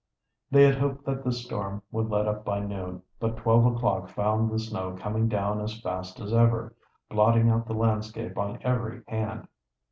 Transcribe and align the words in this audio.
They 0.49 0.63
had 0.63 0.79
hoped 0.79 1.05
that 1.05 1.23
the 1.23 1.31
storm 1.31 1.83
would 1.91 2.09
let 2.09 2.27
up 2.27 2.43
by 2.43 2.59
noon, 2.61 3.03
but 3.19 3.37
twelve 3.37 3.67
o'clock 3.67 4.09
found 4.09 4.49
the 4.49 4.57
snow 4.57 4.97
coming 4.99 5.27
down 5.29 5.61
as 5.61 5.79
fast 5.79 6.19
as 6.19 6.33
ever, 6.33 6.73
blotting 7.07 7.49
out 7.51 7.67
the 7.67 7.75
landscape 7.75 8.35
on 8.35 8.57
every 8.63 9.03
hand. 9.07 9.47